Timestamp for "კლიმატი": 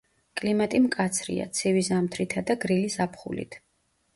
0.39-0.79